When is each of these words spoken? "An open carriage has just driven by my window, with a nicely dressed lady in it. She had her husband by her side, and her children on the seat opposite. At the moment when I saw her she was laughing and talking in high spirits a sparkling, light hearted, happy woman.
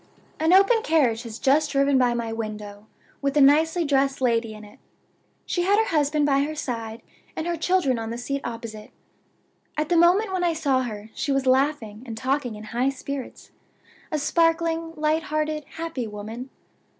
"An 0.39 0.51
open 0.51 0.81
carriage 0.81 1.21
has 1.21 1.37
just 1.37 1.69
driven 1.69 1.99
by 1.99 2.15
my 2.15 2.33
window, 2.33 2.87
with 3.21 3.37
a 3.37 3.39
nicely 3.39 3.85
dressed 3.85 4.19
lady 4.19 4.55
in 4.55 4.63
it. 4.65 4.79
She 5.45 5.61
had 5.61 5.77
her 5.77 5.85
husband 5.89 6.25
by 6.25 6.39
her 6.41 6.55
side, 6.55 7.03
and 7.35 7.45
her 7.45 7.55
children 7.55 7.99
on 7.99 8.09
the 8.09 8.17
seat 8.17 8.41
opposite. 8.43 8.89
At 9.77 9.89
the 9.89 9.97
moment 9.97 10.33
when 10.33 10.43
I 10.43 10.53
saw 10.53 10.81
her 10.81 11.11
she 11.13 11.31
was 11.31 11.45
laughing 11.45 12.01
and 12.07 12.17
talking 12.17 12.55
in 12.55 12.63
high 12.73 12.89
spirits 12.89 13.51
a 14.11 14.17
sparkling, 14.17 14.95
light 14.95 15.21
hearted, 15.25 15.65
happy 15.75 16.07
woman. 16.07 16.49